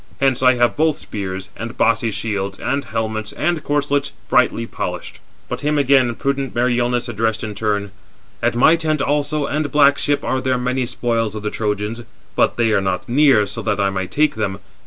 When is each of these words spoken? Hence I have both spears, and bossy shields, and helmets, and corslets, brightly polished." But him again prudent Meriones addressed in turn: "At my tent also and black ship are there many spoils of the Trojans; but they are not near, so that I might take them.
Hence 0.19 0.41
I 0.41 0.55
have 0.55 0.75
both 0.75 0.97
spears, 0.97 1.49
and 1.55 1.77
bossy 1.77 2.09
shields, 2.09 2.59
and 2.59 2.85
helmets, 2.85 3.33
and 3.33 3.63
corslets, 3.63 4.13
brightly 4.31 4.65
polished." 4.65 5.19
But 5.47 5.61
him 5.61 5.77
again 5.77 6.15
prudent 6.15 6.55
Meriones 6.55 7.07
addressed 7.07 7.43
in 7.43 7.53
turn: 7.53 7.91
"At 8.41 8.55
my 8.55 8.75
tent 8.77 9.03
also 9.03 9.45
and 9.45 9.71
black 9.71 9.99
ship 9.99 10.23
are 10.23 10.41
there 10.41 10.57
many 10.57 10.87
spoils 10.87 11.35
of 11.35 11.43
the 11.43 11.51
Trojans; 11.51 12.01
but 12.35 12.57
they 12.57 12.71
are 12.71 12.81
not 12.81 13.07
near, 13.07 13.45
so 13.45 13.61
that 13.61 13.79
I 13.79 13.91
might 13.91 14.09
take 14.09 14.33
them. 14.33 14.57